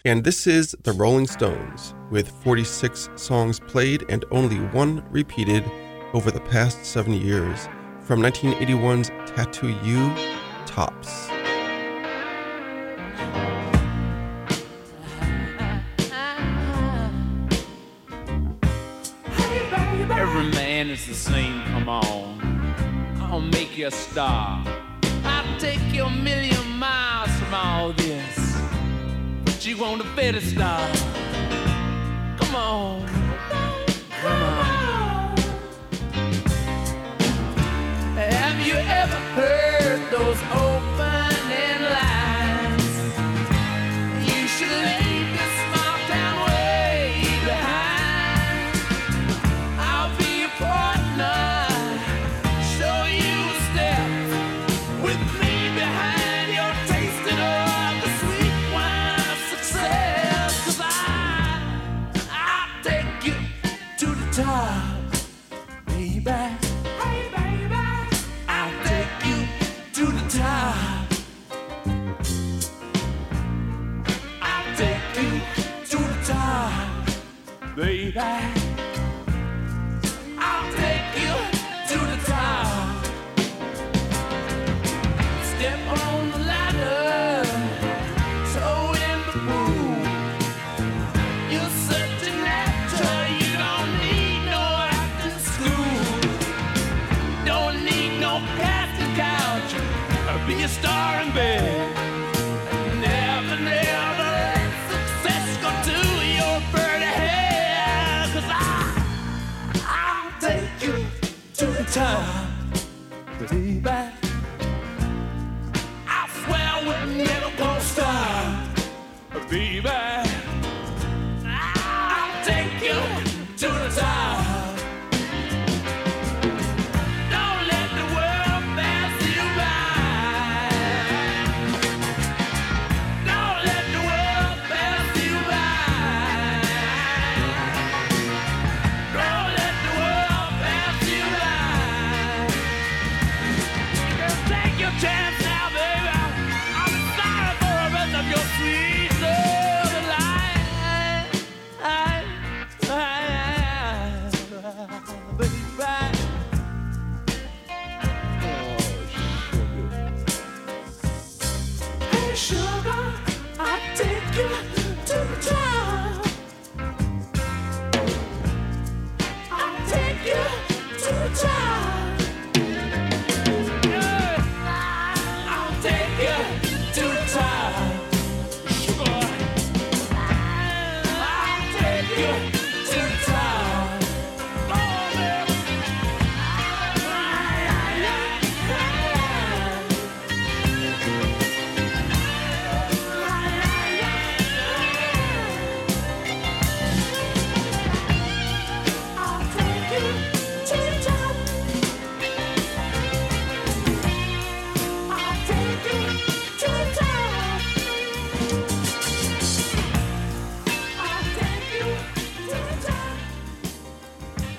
And 0.05 0.23
this 0.23 0.47
is 0.47 0.73
the 0.81 0.93
Rolling 0.93 1.27
Stones, 1.27 1.93
with 2.09 2.29
46 2.41 3.09
songs 3.17 3.59
played 3.59 4.05
and 4.07 4.23
only 4.31 4.59
one 4.67 5.03
repeated 5.11 5.69
over 6.13 6.31
the 6.31 6.39
past 6.39 6.85
seven 6.85 7.15
years, 7.15 7.67
from 7.99 8.21
1981's 8.21 9.09
Tattoo 9.29 9.77
You 9.83 10.15
Tops. 10.65 11.32
Is 20.93 21.07
the 21.07 21.15
same, 21.15 21.63
come 21.63 21.89
on. 21.89 23.17
I'll 23.19 23.41
make 23.41 23.75
you 23.75 23.87
a 23.87 23.91
star. 23.91 24.63
I'll 25.23 25.59
take 25.59 25.81
you 25.91 26.03
a 26.03 26.09
million 26.11 26.69
miles 26.77 27.31
from 27.39 27.51
all 27.51 27.93
this. 27.93 28.61
But 29.43 29.65
you 29.65 29.75
want 29.77 30.01
a 30.01 30.15
better 30.15 30.39
star. 30.39 30.87
Come 32.37 32.55
on. 32.55 33.07
Come 34.21 34.43
on. 34.43 35.37
Have 38.15 38.67
you 38.67 38.75
ever 38.75 39.19
heard 39.33 40.11
those 40.11 40.39
opening 40.51 40.72
baby. 78.13 78.52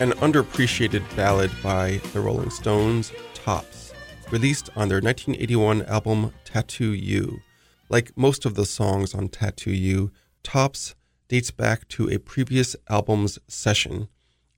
An 0.04 0.12
underappreciated 0.18 1.02
ballad 1.16 1.50
by 1.62 1.98
the 2.12 2.20
Rolling 2.20 2.50
Stones, 2.50 3.10
Tops, 3.32 3.94
released 4.30 4.68
on 4.76 4.90
their 4.90 5.00
1981 5.00 5.80
album 5.86 6.30
Tattoo 6.44 6.92
You. 6.92 7.40
Like 7.88 8.14
most 8.14 8.44
of 8.44 8.54
the 8.54 8.66
songs 8.66 9.14
on 9.14 9.28
Tattoo 9.28 9.72
You, 9.72 10.12
Tops 10.42 10.94
dates 11.28 11.50
back 11.50 11.88
to 11.88 12.10
a 12.10 12.18
previous 12.18 12.76
album's 12.90 13.38
session, 13.48 14.08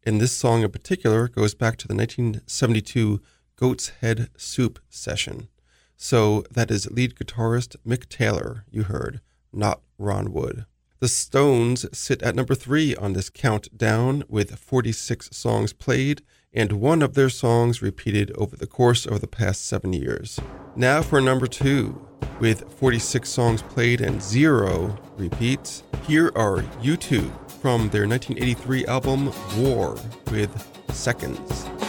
and 0.03 0.21
this 0.21 0.33
song 0.33 0.65
in 0.65 0.71
particular 0.73 1.29
goes 1.29 1.55
back 1.55 1.77
to 1.77 1.87
the 1.87 1.95
1972 1.95 3.21
Goat's 3.55 3.91
Head 4.01 4.31
Soup 4.37 4.81
session. 4.89 5.47
So 5.97 6.43
that 6.51 6.73
is 6.73 6.91
lead 6.91 7.15
guitarist 7.15 7.77
Mick 7.87 8.09
Taylor, 8.09 8.65
you 8.69 8.83
heard, 8.83 9.21
not 9.53 9.81
Ron 9.97 10.33
Wood. 10.33 10.67
The 11.07 11.11
Stones 11.11 11.87
sit 11.97 12.21
at 12.25 12.35
number 12.35 12.57
three 12.57 12.97
on 12.97 13.13
this 13.13 13.31
countdown 13.31 14.25
with 14.29 14.59
46 14.59 15.29
songs 15.31 15.73
played 15.73 16.21
and 16.53 16.73
one 16.73 17.01
of 17.01 17.15
their 17.15 17.29
songs 17.29 17.81
repeated 17.81 18.33
over 18.33 18.57
the 18.57 18.67
course 18.67 19.07
of 19.07 19.21
the 19.21 19.29
past 19.29 19.65
seven 19.65 19.93
years. 19.93 20.41
Now 20.75 21.03
for 21.03 21.21
number 21.21 21.47
two. 21.47 22.05
With 22.41 22.69
46 22.81 23.29
songs 23.29 23.63
played 23.63 24.01
and 24.01 24.21
zero 24.21 24.99
repeats, 25.17 25.85
here 26.09 26.33
are 26.35 26.63
U2 26.83 27.31
from 27.61 27.89
their 27.91 28.09
1983 28.09 28.87
album 28.87 29.33
War 29.57 29.97
with 30.33 30.51
Seconds. 30.93 31.86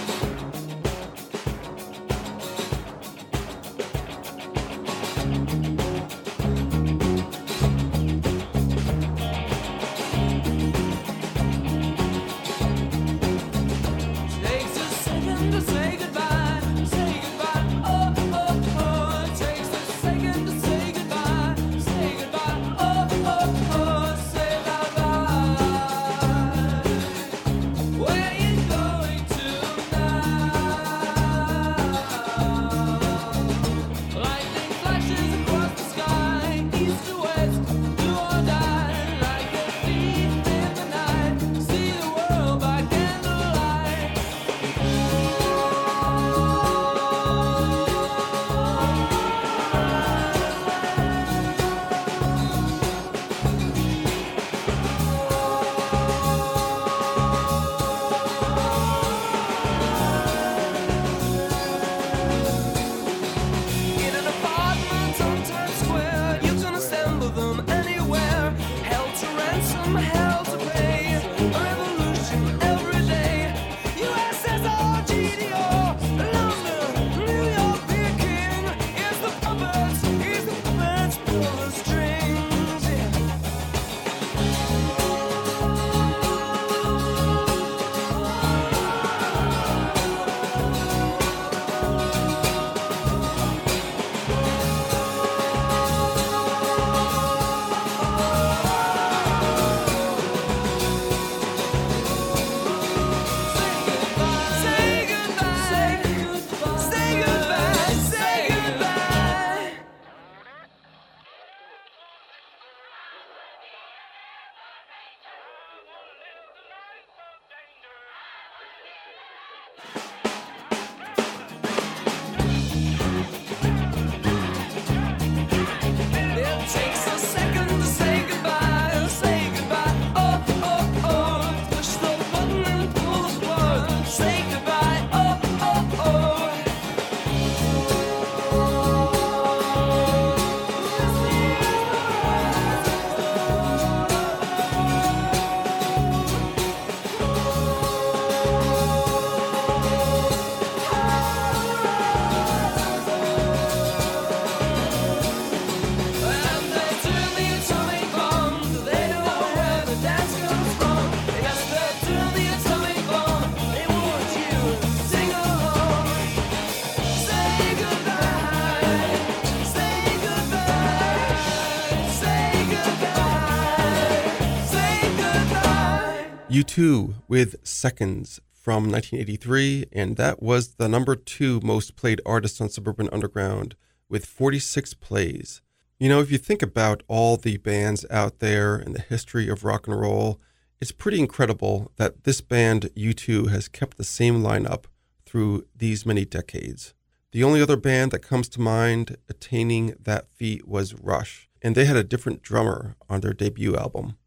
U2 176.78 177.16
with 177.28 177.56
Seconds 177.64 178.40
from 178.54 178.92
1983, 178.92 179.86
and 179.94 180.16
that 180.18 180.44
was 180.44 180.76
the 180.76 180.88
number 180.88 181.16
two 181.16 181.60
most 181.64 181.96
played 181.96 182.22
artist 182.24 182.62
on 182.62 182.70
Suburban 182.70 183.10
Underground 183.12 183.76
with 184.10 184.28
46 184.28 184.94
plays. 184.94 185.64
You 185.98 186.08
know, 186.08 186.20
if 186.20 186.32
you 186.32 186.38
think 186.38 186.62
about 186.62 187.02
all 187.08 187.36
the 187.36 187.58
bands 187.58 188.06
out 188.12 188.38
there 188.38 188.78
in 188.78 188.94
the 188.94 189.02
history 189.02 189.50
of 189.50 189.64
rock 189.64 189.88
and 189.88 190.00
roll, 190.00 190.40
it's 190.80 190.92
pretty 190.92 191.20
incredible 191.20 191.92
that 191.96 192.26
this 192.26 192.42
band, 192.42 192.92
U2, 192.96 193.50
has 193.50 193.68
kept 193.68 193.98
the 193.98 194.04
same 194.04 194.44
lineup 194.44 194.84
through 195.26 195.66
these 195.76 196.06
many 196.06 196.26
decades. 196.26 196.94
The 197.32 197.44
only 197.44 197.60
other 197.60 197.78
band 197.78 198.12
that 198.12 198.20
comes 198.20 198.48
to 198.50 198.62
mind 198.62 199.18
attaining 199.28 199.96
that 200.00 200.30
feat 200.30 200.68
was 200.68 200.94
Rush, 200.94 201.50
and 201.60 201.74
they 201.74 201.86
had 201.86 201.98
a 201.98 202.04
different 202.04 202.44
drummer 202.44 202.96
on 203.10 203.22
their 203.22 203.34
debut 203.34 203.76
album. 203.76 204.18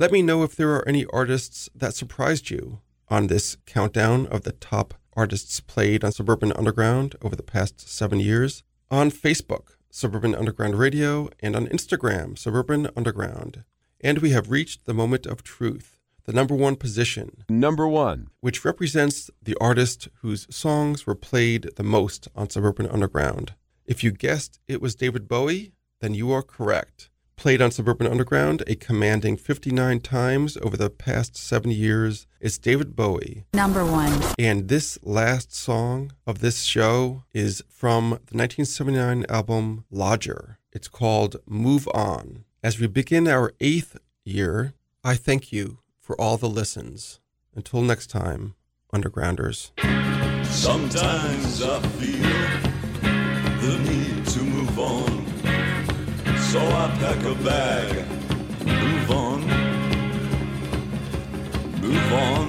Let 0.00 0.12
me 0.12 0.22
know 0.22 0.42
if 0.44 0.56
there 0.56 0.74
are 0.76 0.88
any 0.88 1.04
artists 1.12 1.68
that 1.74 1.94
surprised 1.94 2.48
you 2.48 2.80
on 3.08 3.26
this 3.26 3.58
countdown 3.66 4.26
of 4.28 4.44
the 4.44 4.52
top 4.52 4.94
artists 5.14 5.60
played 5.60 6.02
on 6.02 6.10
Suburban 6.10 6.54
Underground 6.54 7.16
over 7.20 7.36
the 7.36 7.42
past 7.42 7.86
seven 7.86 8.18
years 8.18 8.62
on 8.90 9.10
Facebook, 9.10 9.76
Suburban 9.90 10.34
Underground 10.34 10.78
Radio, 10.78 11.28
and 11.40 11.54
on 11.54 11.66
Instagram, 11.66 12.38
Suburban 12.38 12.88
Underground. 12.96 13.64
And 14.00 14.20
we 14.20 14.30
have 14.30 14.50
reached 14.50 14.86
the 14.86 14.94
moment 14.94 15.26
of 15.26 15.42
truth, 15.42 15.98
the 16.24 16.32
number 16.32 16.54
one 16.54 16.76
position, 16.76 17.44
Number 17.50 17.86
one. 17.86 18.28
which 18.40 18.64
represents 18.64 19.30
the 19.42 19.56
artist 19.60 20.08
whose 20.22 20.46
songs 20.48 21.06
were 21.06 21.14
played 21.14 21.72
the 21.76 21.82
most 21.82 22.26
on 22.34 22.48
Suburban 22.48 22.86
Underground. 22.86 23.52
If 23.84 24.02
you 24.02 24.12
guessed 24.12 24.60
it 24.66 24.80
was 24.80 24.94
David 24.94 25.28
Bowie, 25.28 25.72
then 26.00 26.14
you 26.14 26.32
are 26.32 26.42
correct. 26.42 27.09
Played 27.40 27.62
on 27.62 27.70
Suburban 27.70 28.06
Underground 28.06 28.62
a 28.66 28.74
commanding 28.74 29.38
59 29.38 30.00
times 30.00 30.58
over 30.58 30.76
the 30.76 30.90
past 30.90 31.38
seven 31.38 31.70
years, 31.70 32.26
it's 32.38 32.58
David 32.58 32.94
Bowie. 32.94 33.46
Number 33.54 33.82
one. 33.82 34.12
And 34.38 34.68
this 34.68 34.98
last 35.02 35.54
song 35.54 36.12
of 36.26 36.40
this 36.40 36.64
show 36.64 37.24
is 37.32 37.64
from 37.66 38.10
the 38.10 38.36
1979 38.36 39.24
album 39.30 39.86
Lodger. 39.90 40.58
It's 40.70 40.86
called 40.86 41.36
Move 41.46 41.88
On. 41.94 42.44
As 42.62 42.78
we 42.78 42.86
begin 42.88 43.26
our 43.26 43.54
eighth 43.58 43.96
year, 44.22 44.74
I 45.02 45.14
thank 45.14 45.50
you 45.50 45.78
for 45.98 46.20
all 46.20 46.36
the 46.36 46.46
listens. 46.46 47.20
Until 47.54 47.80
next 47.80 48.08
time, 48.08 48.54
Undergrounders. 48.92 49.70
Sometimes 50.44 51.62
I 51.62 51.80
feel 51.80 52.60
the 53.62 53.78
need 53.90 54.26
to 54.26 54.42
move 54.42 54.78
on. 54.78 55.19
So 56.50 56.58
I 56.58 56.88
pack 56.98 57.22
a 57.24 57.34
bag, 57.44 58.06
move 58.66 59.10
on, 59.12 59.40
move 61.80 62.12
on. 62.12 62.46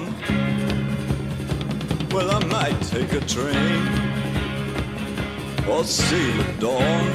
Well, 2.10 2.30
I 2.32 2.44
might 2.46 2.82
take 2.82 3.12
a 3.12 3.20
train 3.20 3.86
or 5.68 5.84
sail 5.84 6.40
at 6.40 6.58
dawn. 6.58 7.10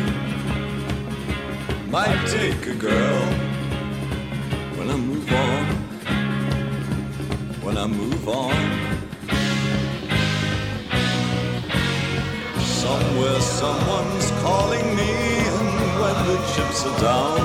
Might 1.92 2.26
take 2.28 2.68
a 2.68 2.76
girl 2.76 3.22
when 4.78 4.90
I 4.90 4.96
move 4.96 5.30
on, 5.34 5.66
when 7.66 7.78
I 7.78 7.86
move 7.86 8.30
on. 8.30 8.56
Somewhere 12.62 13.42
someone's 13.42 14.32
calling 14.42 14.96
me, 14.96 15.57
when 16.08 16.28
the 16.28 16.38
chips 16.54 16.86
are 16.86 17.00
down, 17.02 17.42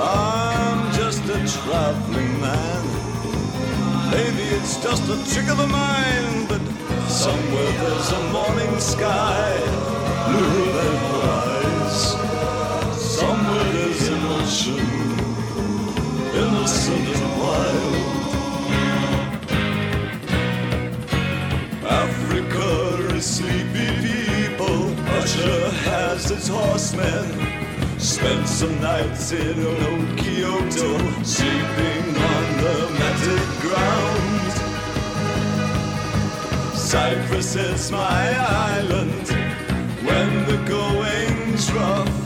I'm 0.00 0.92
just 0.92 1.22
a 1.24 1.38
traveling 1.54 2.40
man. 2.40 2.82
Maybe 4.10 4.44
it's 4.56 4.76
just 4.82 5.04
a 5.08 5.16
trick 5.32 5.48
of 5.48 5.58
the 5.58 5.66
mind, 5.66 6.48
but 6.48 6.62
somewhere 7.08 7.72
there's 7.82 8.10
a 8.12 8.22
morning 8.36 8.80
sky, 8.80 9.48
blue 10.28 10.78
and 10.84 10.98
wise. 11.12 12.02
Somewhere 13.20 13.66
there's 13.76 14.08
emotion, 14.08 14.86
innocent 16.42 17.08
and 17.16 17.28
wild. 17.40 17.96
Africa 22.02 22.68
is 23.16 23.40
people. 23.40 23.73
Russia 25.24 25.70
has 25.88 26.30
its 26.30 26.48
horsemen. 26.48 27.24
Spent 27.98 28.46
some 28.46 28.78
nights 28.82 29.32
in 29.32 29.58
old 29.58 30.18
Kyoto, 30.18 30.98
sleeping 31.22 32.04
on 32.32 32.44
the 32.62 32.90
matted 32.98 33.48
ground. 33.64 34.52
Cyprus 36.76 37.56
is 37.56 37.90
my 37.90 38.36
island. 38.76 39.26
When 40.04 40.44
the 40.44 40.58
going's 40.68 41.72
rough, 41.72 42.23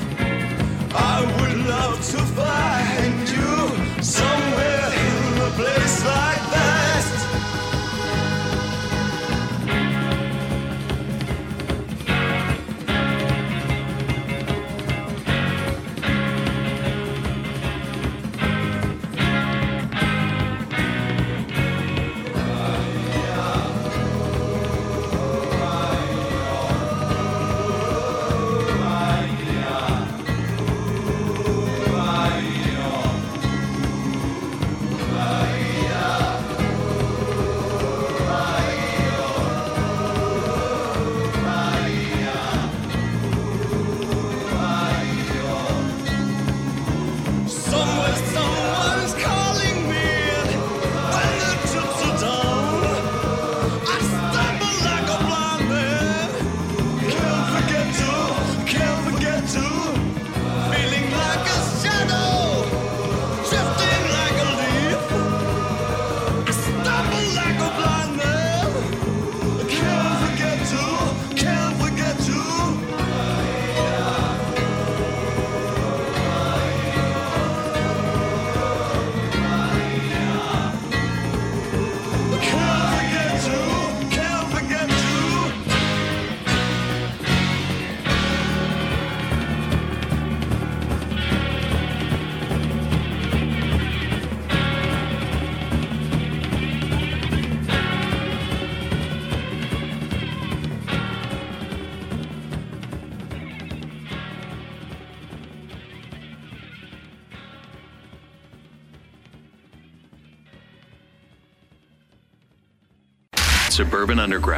Suburban 113.99 114.21
Underground. 114.21 114.58